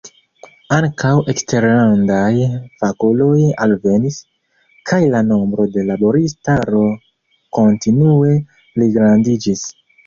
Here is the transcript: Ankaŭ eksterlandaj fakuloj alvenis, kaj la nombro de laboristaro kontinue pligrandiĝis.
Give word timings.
Ankaŭ 0.75 1.11
eksterlandaj 1.33 2.47
fakuloj 2.83 3.37
alvenis, 3.67 4.19
kaj 4.93 5.01
la 5.13 5.23
nombro 5.29 5.69
de 5.77 5.85
laboristaro 5.93 6.85
kontinue 7.61 8.37
pligrandiĝis. 8.59 9.69